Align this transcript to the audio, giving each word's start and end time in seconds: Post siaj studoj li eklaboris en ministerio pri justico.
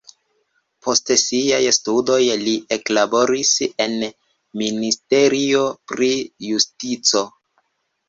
Post 0.85 1.11
siaj 1.23 1.59
studoj 1.77 2.17
li 2.45 2.55
eklaboris 2.79 3.53
en 3.87 4.01
ministerio 4.65 5.65
pri 5.95 6.13
justico. 6.51 7.29